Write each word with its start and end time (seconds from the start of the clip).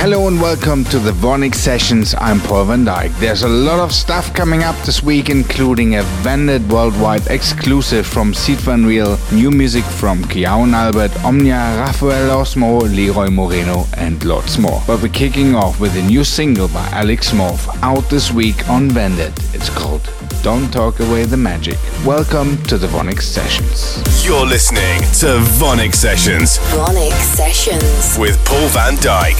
Hello 0.00 0.28
and 0.28 0.40
welcome 0.40 0.84
to 0.84 1.00
the 1.00 1.10
Vonyc 1.10 1.56
Sessions. 1.56 2.14
I'm 2.18 2.38
Paul 2.40 2.66
van 2.66 2.84
Dyk. 2.84 3.12
There's 3.18 3.42
a 3.42 3.48
lot 3.48 3.80
of 3.80 3.92
stuff 3.92 4.32
coming 4.32 4.62
up 4.62 4.76
this 4.86 5.02
week, 5.02 5.28
including 5.28 5.96
a 5.96 6.02
Vandit 6.22 6.62
worldwide 6.72 7.26
exclusive 7.26 8.06
from 8.06 8.32
Sied 8.32 8.58
van 8.58 8.86
Riel, 8.86 9.18
new 9.32 9.50
music 9.50 9.82
from 9.84 10.22
Kyau 10.24 10.62
and 10.62 10.74
Albert, 10.74 11.10
Omnia, 11.24 11.76
Rafael 11.80 12.30
Osmo, 12.30 12.80
Leroy 12.82 13.28
Moreno, 13.28 13.86
and 13.96 14.24
lots 14.24 14.56
more. 14.56 14.80
But 14.86 15.02
we're 15.02 15.08
kicking 15.08 15.56
off 15.56 15.80
with 15.80 15.96
a 15.96 16.02
new 16.02 16.22
single 16.22 16.68
by 16.68 16.88
Alex 16.92 17.32
Morph 17.32 17.68
out 17.82 18.08
this 18.08 18.30
week 18.32 18.68
on 18.68 18.88
Vandit. 18.90 19.32
It's 19.52 19.68
called 19.68 20.08
Don't 20.42 20.72
Talk 20.72 21.00
Away 21.00 21.24
the 21.24 21.36
Magic. 21.36 21.76
Welcome 22.06 22.56
to 22.68 22.78
the 22.78 22.86
Vonyc 22.86 23.20
Sessions. 23.20 24.00
You're 24.24 24.46
listening 24.46 25.00
to 25.20 25.42
Vonyc 25.58 25.92
Sessions 25.94 26.58
Vonyc 26.70 27.12
Sessions. 27.20 28.16
with 28.16 28.38
Paul 28.46 28.68
van 28.68 28.94
Dyk. 28.98 29.34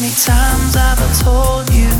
Many 0.00 0.14
times 0.14 0.74
have 0.76 0.98
I 0.98 1.12
told 1.22 1.68
you? 1.74 1.90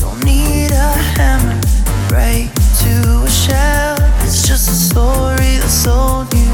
Don't 0.00 0.24
need 0.24 0.72
a 0.72 0.92
hammer, 1.14 1.60
break 2.08 2.52
to 2.82 3.22
a 3.22 3.30
shell. 3.30 3.96
It's 4.24 4.42
just 4.48 4.68
a 4.68 4.74
story 4.74 5.58
that 5.62 5.70
sold 5.70 6.34
you. 6.34 6.52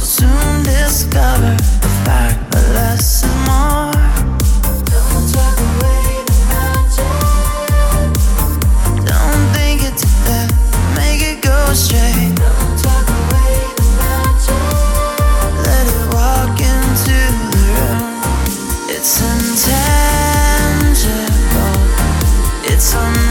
Soon 0.00 0.62
discover 0.62 1.56
the 1.84 1.90
fact 2.06 2.50
that 2.52 2.64
less 2.72 3.22
is 3.22 3.34
more. 3.44 3.92
Don't 4.88 5.28
talk 5.28 5.58
away 5.68 6.24
the 6.24 6.36
magic. 6.48 7.12
Don't 9.04 9.44
think 9.52 9.82
it 9.84 9.94
to 10.00 10.08
make 10.96 11.20
it 11.20 11.42
go 11.42 11.74
straight. 11.74 12.39
It's 22.82 22.94
unreachable. 22.94 23.29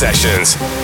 Sessions. 0.00 0.79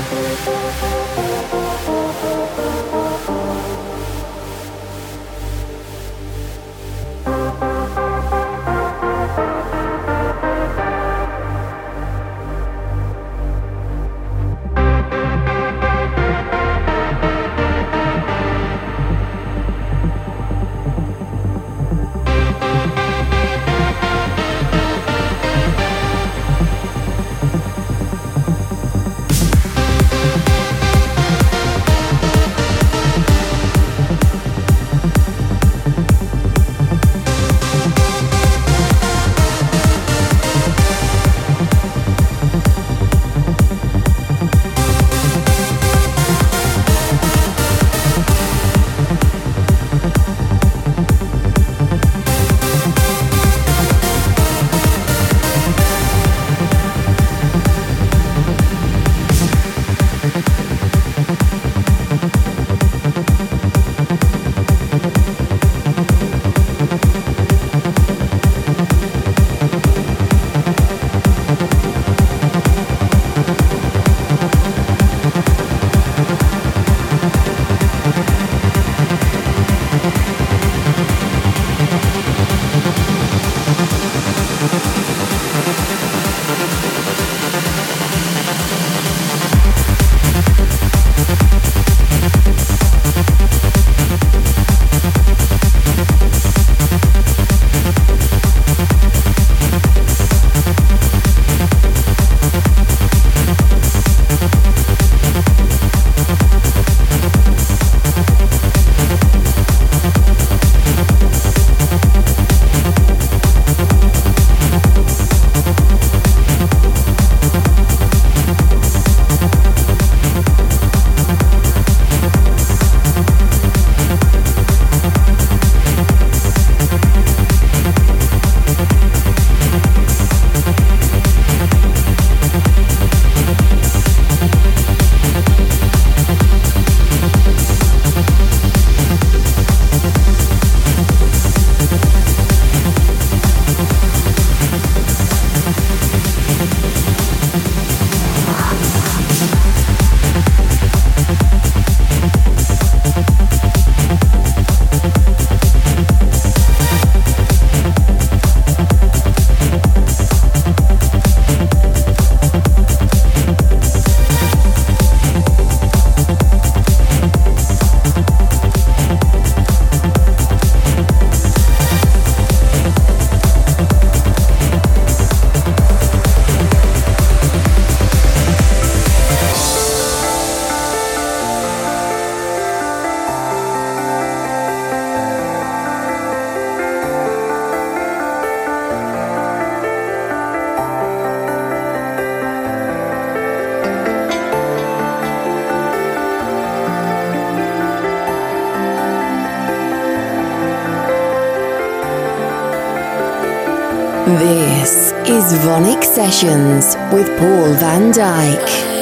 Is 205.37 205.53
Vonyc 205.53 206.03
Sessions 206.03 206.97
with 207.13 207.29
Paul 207.39 207.75
van 207.75 208.11
Dyk. 208.11 208.96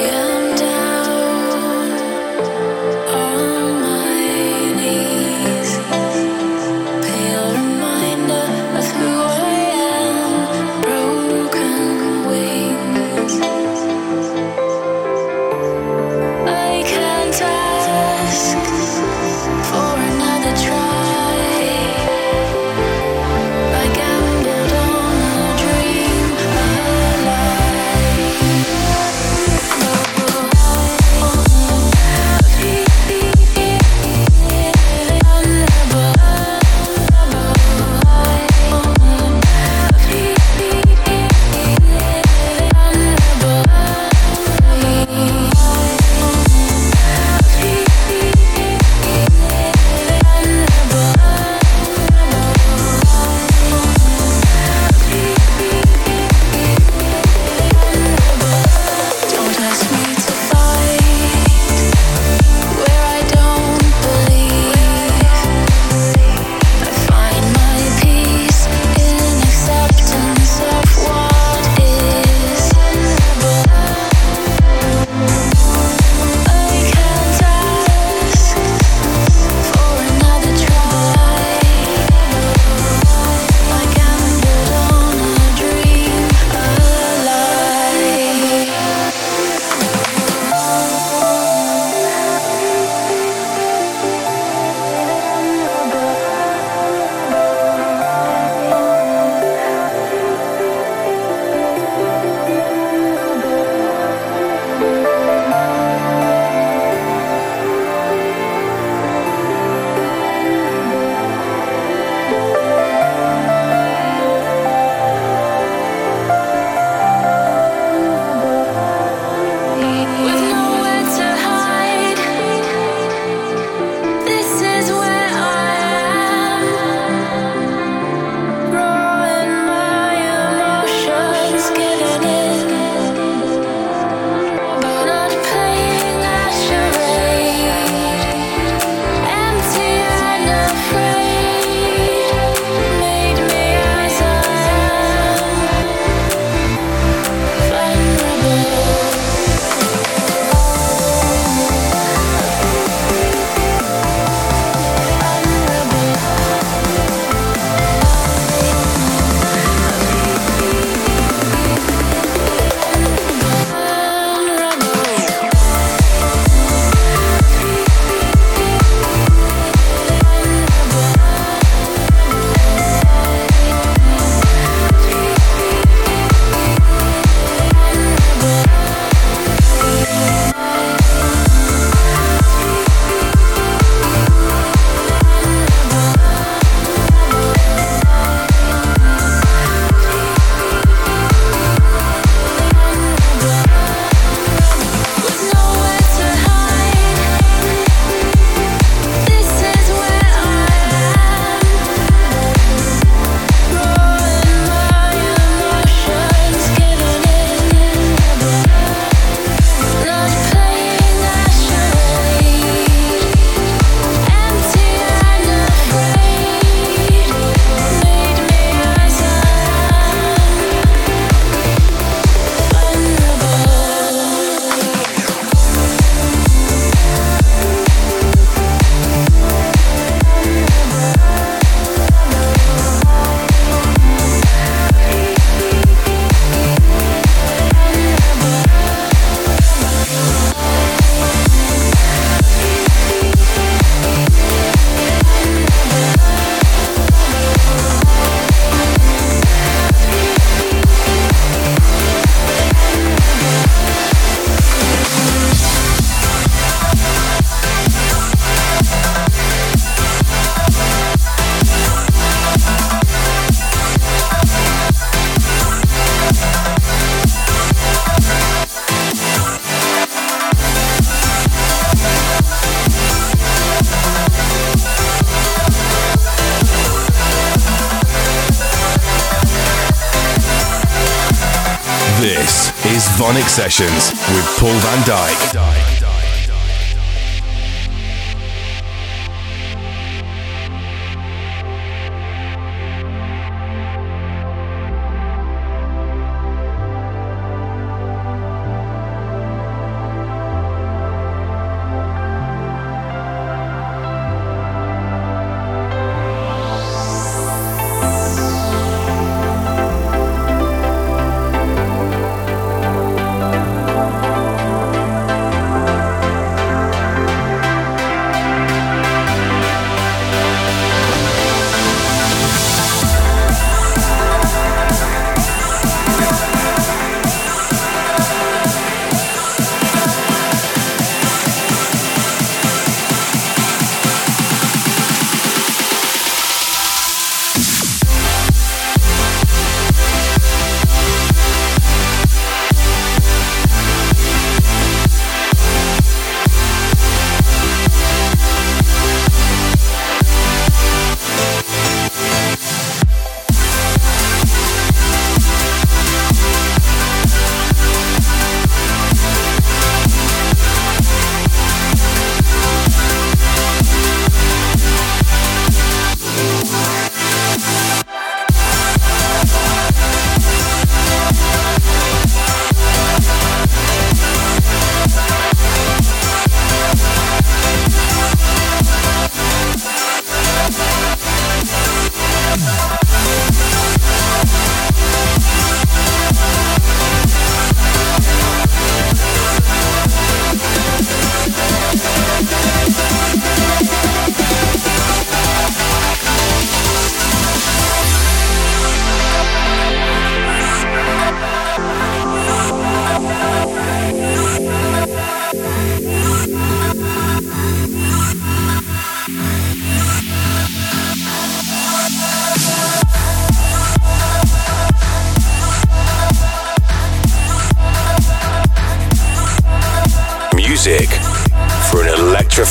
Sessions 283.55 284.14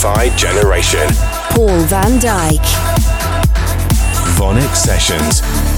electrified 0.05 0.37
generation. 0.39 1.09
Paul 1.55 1.87
van 1.87 2.19
Dyk. 2.19 2.65
Vonyc 4.37 4.75
Sessions. 4.75 5.74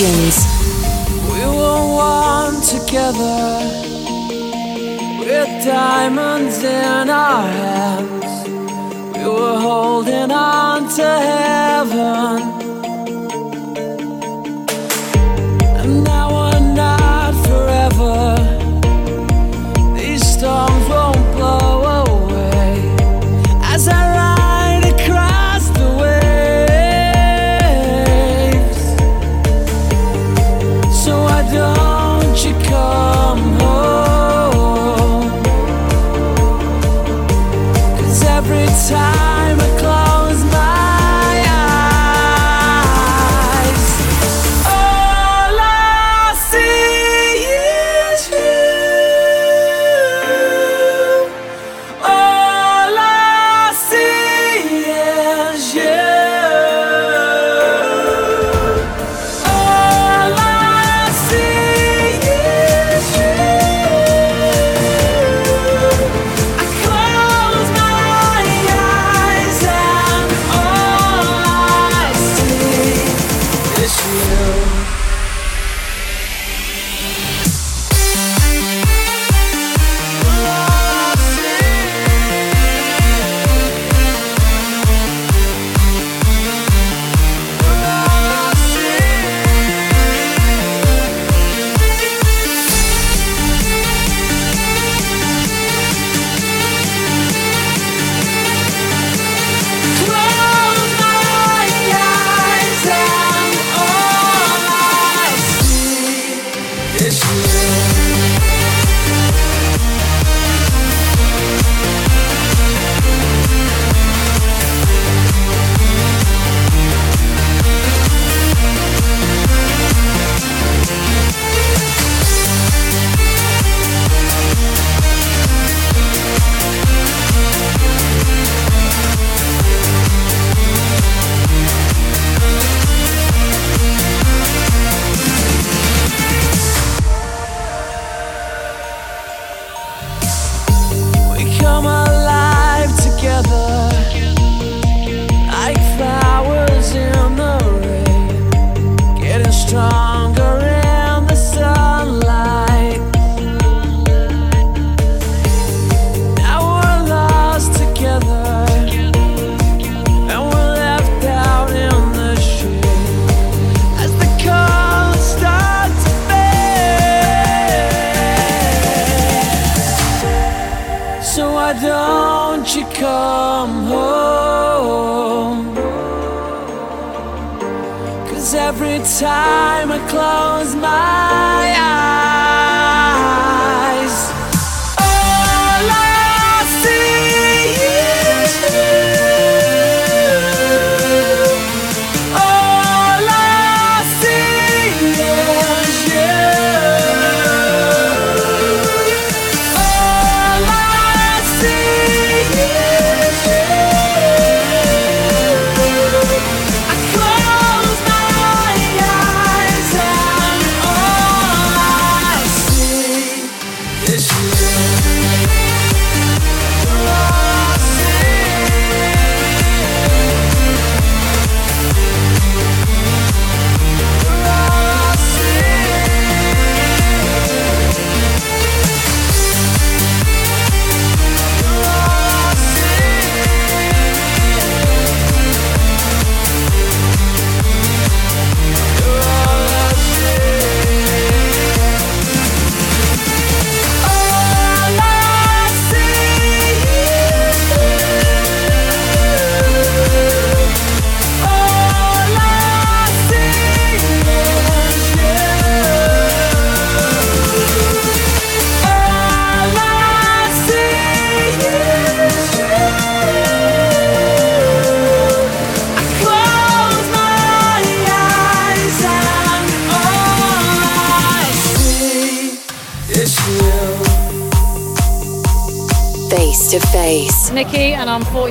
We 0.00 1.44
were 1.44 1.84
one 1.94 2.62
together 2.62 3.60
with 5.18 5.62
diamonds 5.62 6.64
in 6.64 7.10
our 7.10 7.46
hands. 7.46 8.48
We 9.18 9.24
were 9.26 9.58
holding 9.58 10.32
on 10.32 10.88
to 10.96 11.02
heaven. 11.02 12.49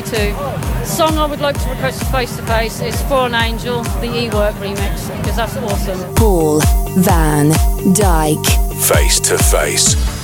to. 0.09 0.85
Song 0.85 1.17
I 1.17 1.25
would 1.25 1.39
like 1.39 1.61
to 1.61 1.69
request 1.69 2.03
face 2.11 2.35
to 2.37 2.43
face 2.43 2.81
is 2.81 2.99
For 3.03 3.27
an 3.27 3.35
Angel, 3.35 3.83
the 4.01 4.07
E 4.07 4.29
Werk 4.29 4.55
remix, 4.55 5.15
because 5.17 5.35
that's 5.35 5.55
awesome. 5.57 6.15
Paul 6.15 6.59
Van 6.97 7.51
Dyk. 7.93 8.43
Face 8.87 9.19
to 9.21 9.37
face. 9.37 10.18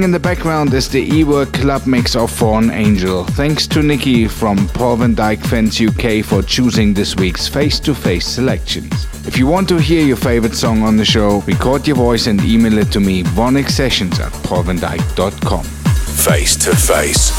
Playing 0.00 0.14
in 0.14 0.22
the 0.22 0.28
background 0.34 0.72
is 0.72 0.88
the 0.88 1.14
E-Werk 1.14 1.52
Club 1.52 1.86
mix 1.86 2.16
of 2.16 2.30
Fallen 2.30 2.70
Angel. 2.70 3.22
Thanks 3.22 3.66
to 3.66 3.82
Nikki 3.82 4.26
from 4.26 4.66
Paul 4.68 4.96
van 4.96 5.14
Dyk 5.14 5.44
Fans 5.46 5.78
UK 5.78 6.24
for 6.24 6.42
choosing 6.42 6.94
this 6.94 7.16
week's 7.16 7.46
face-to-face 7.46 8.26
selections. 8.26 9.06
If 9.26 9.36
you 9.36 9.46
want 9.46 9.68
to 9.68 9.76
hear 9.76 10.02
your 10.02 10.16
favorite 10.16 10.54
song 10.54 10.84
on 10.84 10.96
the 10.96 11.04
show, 11.04 11.40
record 11.42 11.86
your 11.86 11.96
voice 11.96 12.28
and 12.28 12.40
email 12.40 12.78
it 12.78 12.90
to 12.92 13.00
me, 13.00 13.24
VonycSessions 13.24 14.18
at 14.20 14.32
paulvandyk.com. 14.48 15.64
Face 15.64 16.56
to 16.64 16.74
face. 16.74 17.32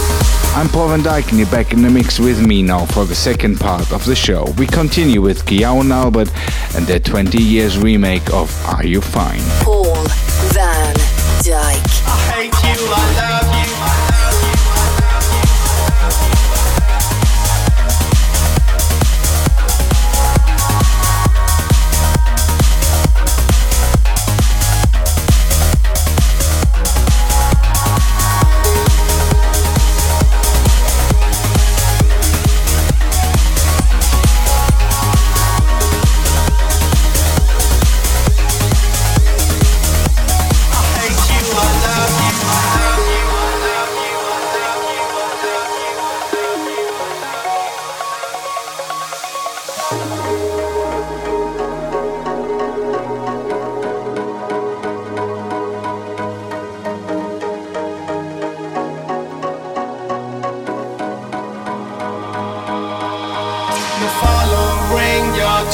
I'm 0.55 0.69
Paul 0.69 0.89
van 0.89 0.99
Dyk 0.99 1.29
and 1.29 1.39
you're 1.39 1.49
back 1.49 1.73
in 1.73 1.81
the 1.81 1.89
mix 1.89 2.19
with 2.19 2.45
me 2.45 2.61
now 2.61 2.85
for 2.85 3.05
the 3.05 3.15
second 3.15 3.59
part 3.59 3.91
of 3.91 4.05
the 4.05 4.15
show. 4.15 4.45
We 4.59 4.67
continue 4.67 5.23
with 5.23 5.47
Kyau 5.47 5.81
and 5.81 5.91
Albert 5.91 6.31
and 6.75 6.85
their 6.85 6.99
20 6.99 7.41
years 7.41 7.79
remake 7.79 8.31
of 8.31 8.55
Are 8.67 8.85
You 8.85 9.01
Fine? 9.01 9.41
You, 12.81 12.93
I 12.93 13.20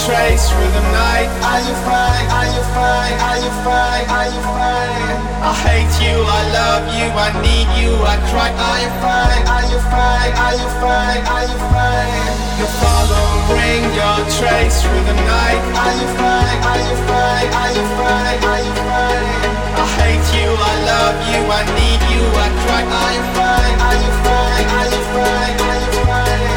trace 0.07 0.47
through 0.47 0.71
the 0.71 0.85
night. 0.95 1.27
Are 1.43 1.59
you 1.67 1.75
fine? 1.83 2.27
Are 2.31 2.47
you 2.47 2.63
fine? 2.71 3.17
Are 3.27 3.39
you 3.43 3.51
fine? 3.65 4.07
Are 4.07 4.29
you 4.31 4.41
fine? 4.55 5.19
I 5.43 5.51
hate 5.67 5.95
you, 5.99 6.15
I 6.15 6.41
love 6.55 6.85
you, 6.95 7.07
I 7.11 7.29
need 7.43 7.67
you, 7.75 7.91
I 8.07 8.15
cry. 8.31 8.49
Are 8.55 8.79
you 8.79 8.91
fine? 9.03 9.43
Are 9.51 9.65
you 9.67 9.79
fine? 9.91 10.31
Are 10.31 10.55
you 10.55 10.69
fine? 10.79 11.23
Are 11.27 11.45
you 11.49 11.59
fine? 11.73 12.35
You 12.55 12.67
follow, 12.79 13.27
bring 13.51 13.83
your 13.99 14.17
trace 14.39 14.79
through 14.79 15.03
the 15.11 15.17
night. 15.27 15.61
Are 15.75 15.95
you 15.99 16.07
fine? 16.15 16.59
Are 16.71 16.81
you 16.87 16.95
fine? 17.09 17.49
Are 17.51 17.71
you 17.75 17.85
fine? 17.99 18.39
Are 18.47 18.61
you 18.63 18.75
fine? 18.87 19.51
I 19.75 19.85
hate 19.99 20.27
you, 20.39 20.49
I 20.55 20.73
love 20.87 21.17
you, 21.31 21.41
I 21.51 21.61
need 21.75 22.01
you, 22.15 22.23
I 22.31 22.47
cry. 22.63 22.83
Are 22.85 23.11
you 23.11 23.25
fine? 23.35 23.75
Are 23.87 23.97
you 24.03 24.11
fine? 24.23 24.67
Are 24.77 24.87
you 24.93 25.03
fine? 25.11 25.57
Are 25.67 25.79
you 25.83 25.91
fine? 26.07 26.47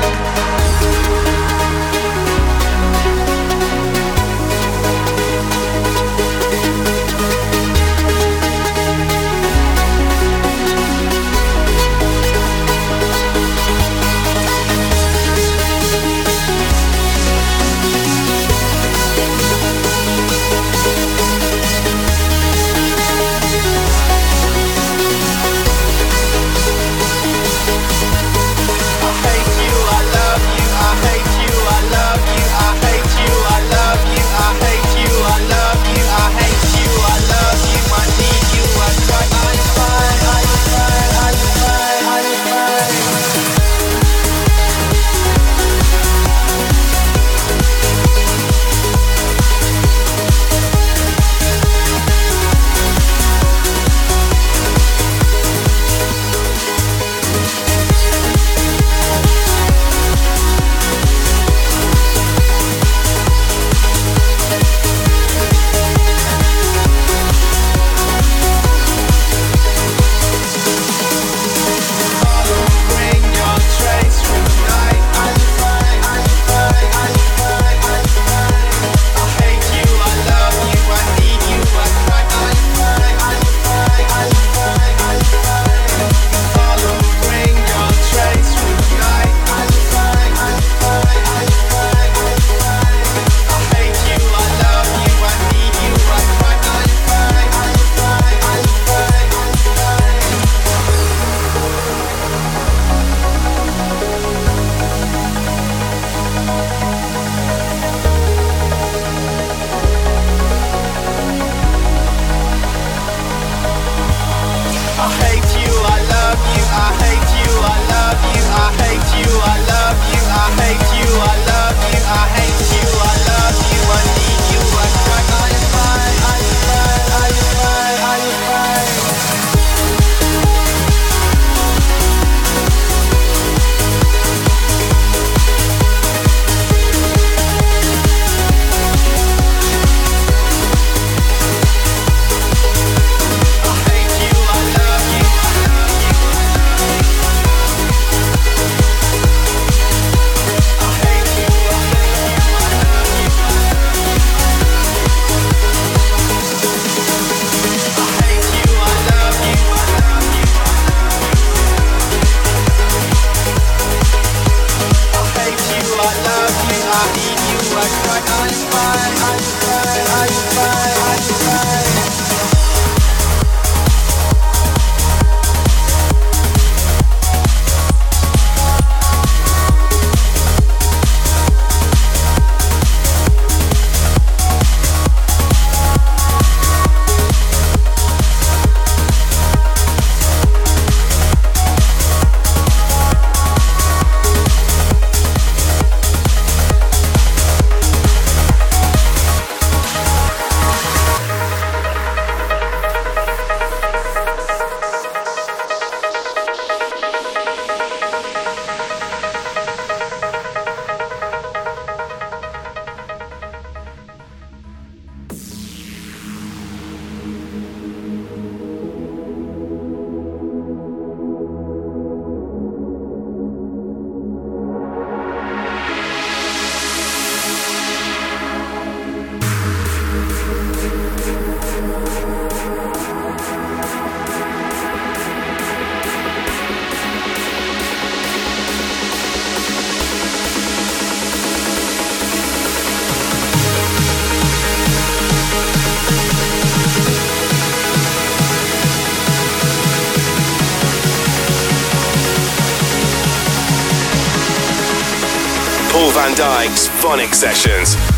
VONYC 257.01 257.35
Sessions. 257.35 258.10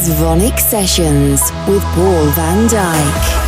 Is 0.00 0.08
VONYC 0.14 0.58
Sessions 0.58 1.40
with 1.66 1.82
Paul 1.94 2.26
van 2.32 2.68
Dyk. 2.68 3.39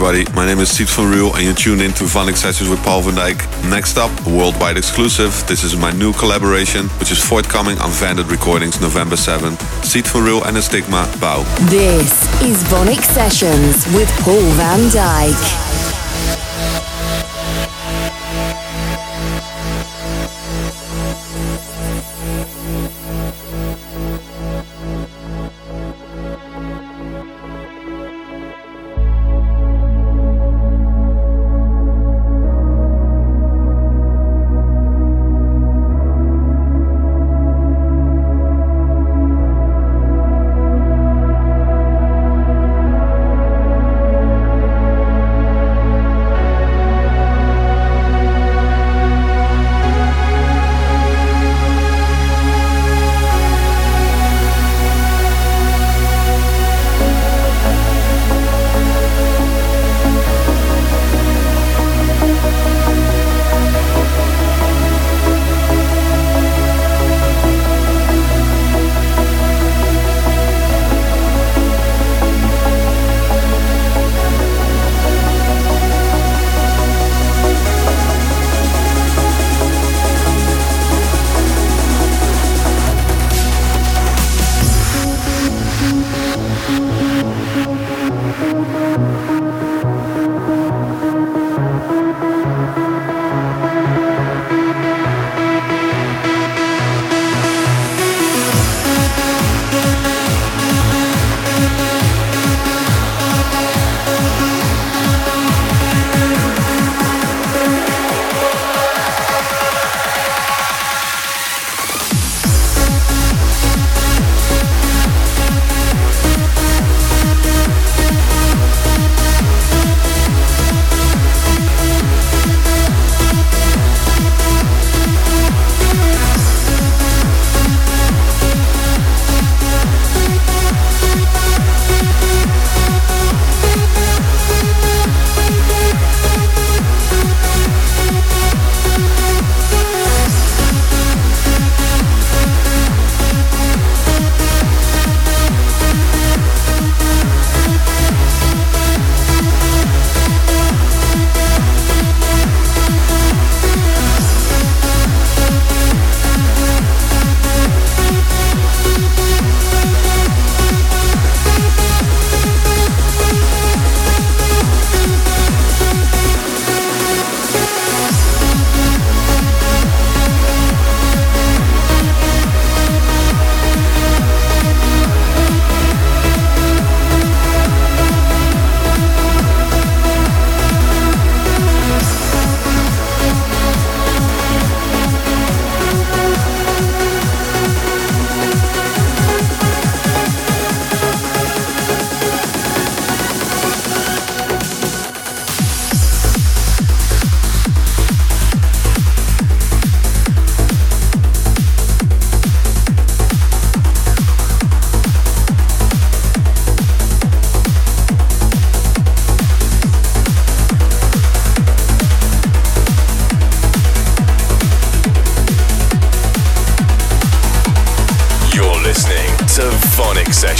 Everybody. 0.00 0.32
My 0.32 0.46
name 0.46 0.60
is 0.60 0.70
Sied 0.70 0.86
van 0.90 1.10
Riel, 1.10 1.34
and 1.34 1.42
you're 1.42 1.54
tuned 1.54 1.82
in 1.82 1.92
to 1.94 2.04
VONYC 2.04 2.36
Sessions 2.36 2.70
with 2.70 2.80
Paul 2.84 3.02
van 3.02 3.16
Dyk. 3.16 3.68
Next 3.68 3.98
up, 3.98 4.12
worldwide 4.24 4.76
exclusive. 4.76 5.44
This 5.48 5.64
is 5.64 5.74
my 5.74 5.90
new 5.90 6.12
collaboration, 6.12 6.86
which 7.00 7.10
is 7.10 7.18
forthcoming 7.18 7.76
on 7.80 7.90
Vandit 7.90 8.30
Recordings 8.30 8.80
November 8.80 9.16
7th. 9.16 9.58
Sied 9.84 10.06
van 10.06 10.22
Riel 10.22 10.44
and 10.44 10.56
a 10.56 10.62
Stigma, 10.62 11.12
Bow. 11.20 11.42
This 11.68 12.12
is 12.42 12.62
VONYC 12.70 13.02
Sessions 13.02 13.92
with 13.92 14.08
Paul 14.22 14.46
van 14.54 14.78
Dyk. 14.90 15.67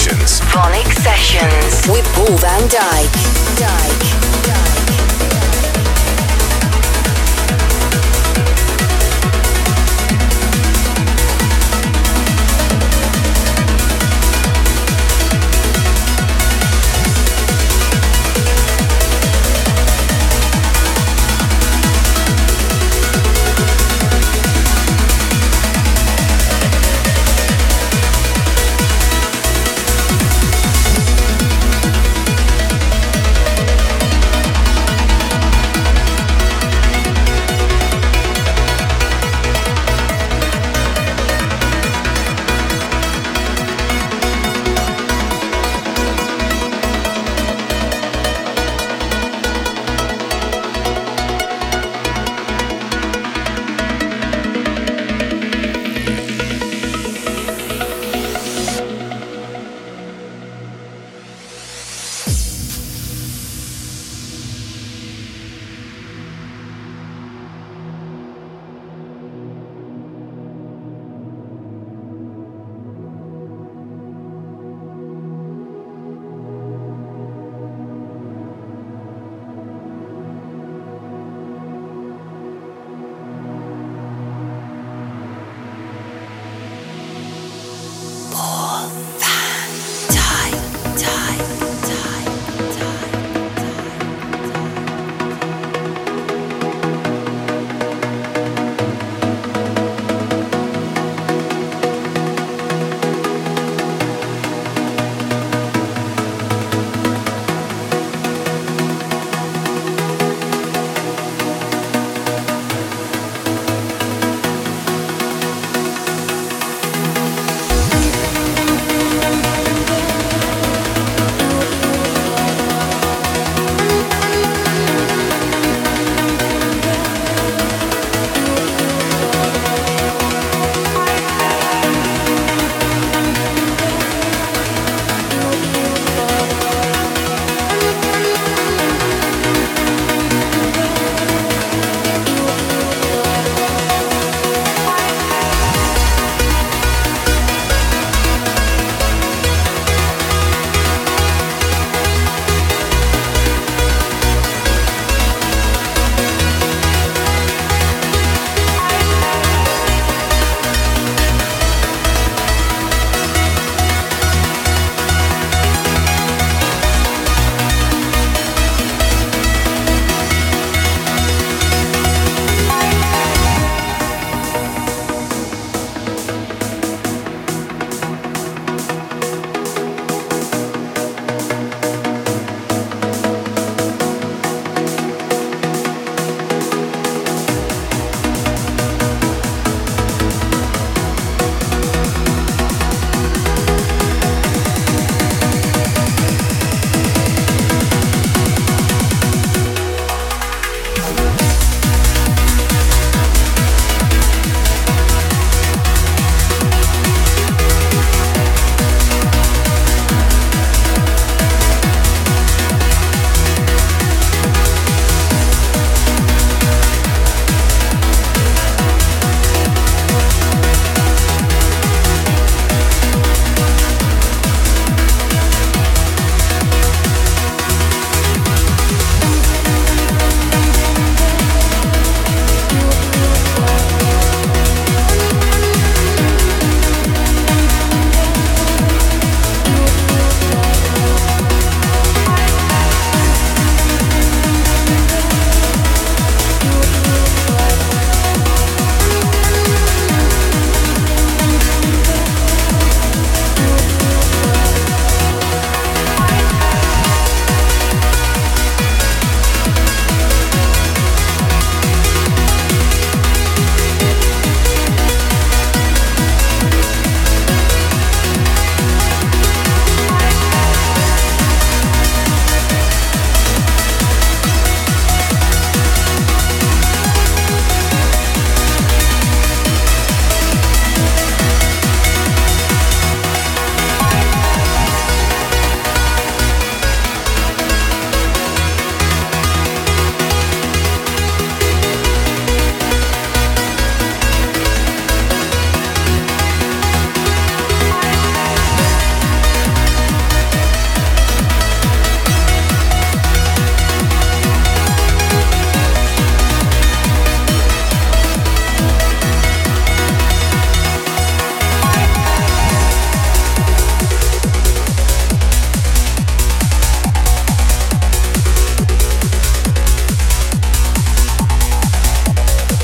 Sessions. 0.08 0.40
VONYC 0.52 0.92
Sessions 1.02 1.88
with 1.88 2.06
Paul 2.14 2.36
Van 2.38 2.62
Dyk. 2.68 3.12
Dyk. 3.58 3.97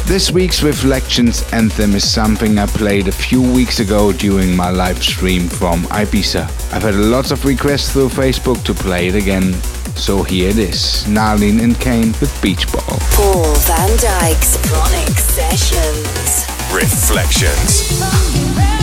This 0.07 0.31
week's 0.31 0.63
Reflections 0.63 1.43
anthem 1.53 1.95
is 1.95 2.09
something 2.09 2.59
I 2.59 2.67
played 2.67 3.09
a 3.09 3.13
few 3.13 3.41
weeks 3.41 3.81
ago 3.81 4.13
during 4.13 4.55
my 4.55 4.69
live 4.69 5.03
stream 5.03 5.49
from 5.49 5.85
Ibiza. 5.85 6.45
I've 6.75 6.83
had 6.83 6.95
lots 6.95 7.31
of 7.31 7.43
requests 7.47 7.91
through 7.91 8.11
Facebook 8.11 8.63
to 8.65 8.75
play 8.75 9.09
it 9.09 9.15
again, 9.15 9.55
so 9.97 10.23
here 10.23 10.51
it 10.51 10.59
is. 10.59 11.05
Nalin 11.09 11.63
and 11.63 11.81
Kane 11.81 12.13
with 12.21 12.39
Beach 12.43 12.71
Ball. 12.71 12.99
Paul 13.13 13.55
van 13.61 13.89
Dyk's 13.97 14.59
VONYC 14.69 15.19
Sessions. 15.19 16.45
Reflections. 16.71 18.74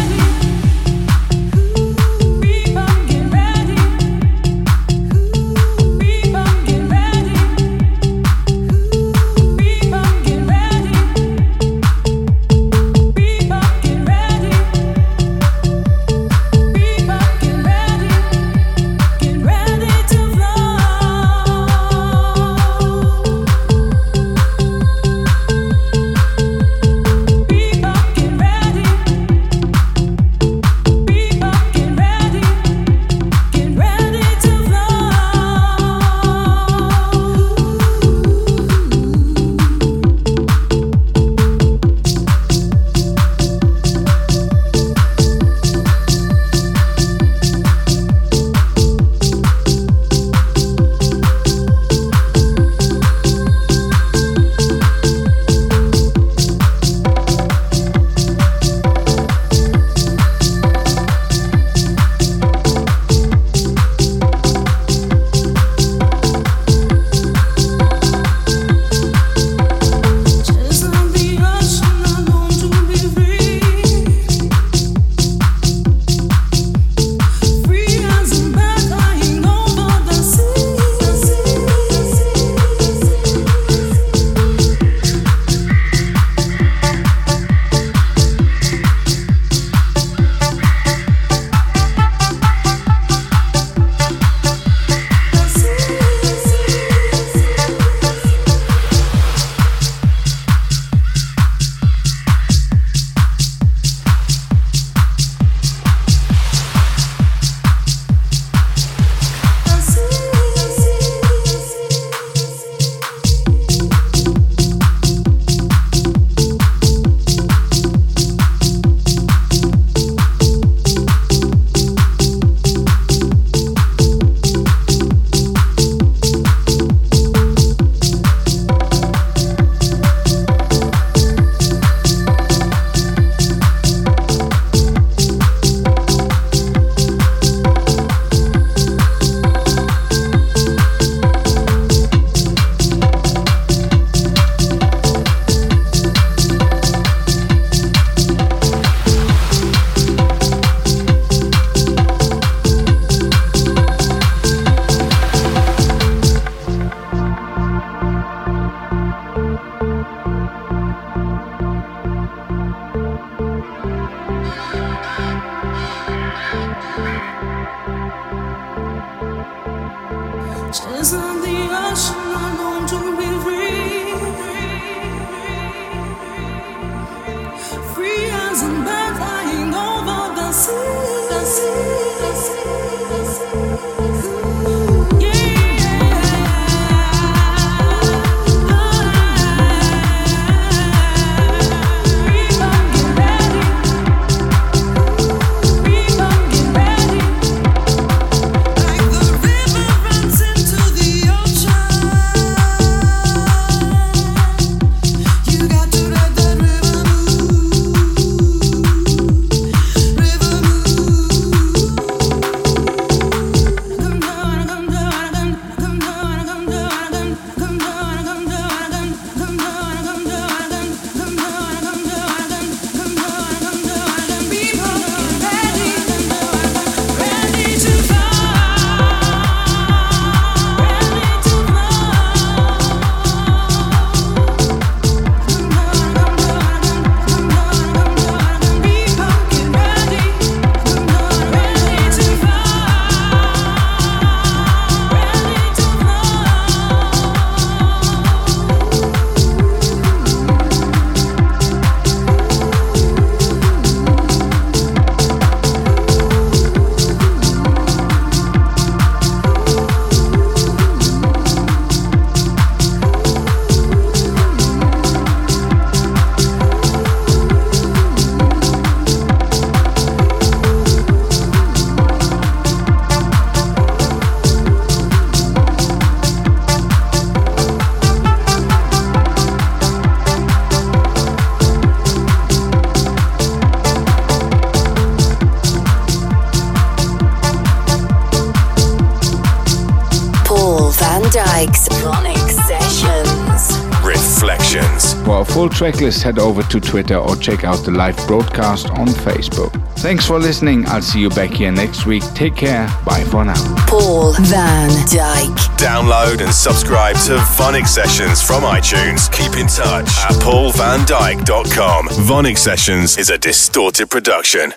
Tracklist, 295.81 296.21
head 296.21 296.37
over 296.37 296.61
to 296.61 296.79
Twitter 296.79 297.15
or 297.15 297.35
check 297.35 297.63
out 297.63 297.83
the 297.83 297.89
live 297.89 298.15
broadcast 298.27 298.91
on 298.91 299.07
Facebook. 299.07 299.71
Thanks 299.97 300.27
for 300.27 300.37
listening. 300.37 300.85
I'll 300.85 301.01
see 301.01 301.19
you 301.19 301.29
back 301.31 301.49
here 301.49 301.71
next 301.71 302.05
week. 302.05 302.21
Take 302.35 302.55
care. 302.55 302.85
Bye 303.03 303.23
for 303.23 303.43
now. 303.43 303.55
Paul 303.87 304.33
van 304.33 304.91
Dyk. 305.07 305.55
Download 305.79 306.39
and 306.39 306.53
subscribe 306.53 307.15
to 307.25 307.37
VONYC 307.57 307.87
Sessions 307.87 308.43
from 308.43 308.61
iTunes. 308.61 309.31
Keep 309.33 309.59
in 309.59 309.65
touch 309.65 310.07
at 310.29 310.39
paulvandyk.com. 310.43 312.09
VONYC 312.09 312.57
Sessions 312.59 313.17
is 313.17 313.31
a 313.31 313.39
distorted 313.39 314.07
production. 314.11 314.73